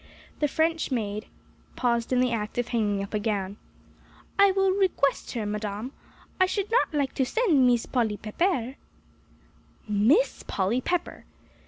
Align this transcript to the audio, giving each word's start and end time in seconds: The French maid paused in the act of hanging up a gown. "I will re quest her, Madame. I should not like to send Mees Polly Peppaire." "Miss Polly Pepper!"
The 0.39 0.47
French 0.47 0.89
maid 0.89 1.27
paused 1.75 2.11
in 2.11 2.21
the 2.21 2.31
act 2.31 2.57
of 2.57 2.69
hanging 2.69 3.03
up 3.03 3.13
a 3.13 3.19
gown. 3.19 3.57
"I 4.39 4.49
will 4.51 4.71
re 4.71 4.87
quest 4.87 5.33
her, 5.33 5.45
Madame. 5.45 5.91
I 6.39 6.47
should 6.47 6.71
not 6.71 6.91
like 6.91 7.13
to 7.13 7.23
send 7.23 7.67
Mees 7.67 7.85
Polly 7.85 8.17
Peppaire." 8.17 8.77
"Miss 9.87 10.41
Polly 10.47 10.81
Pepper!" 10.81 11.25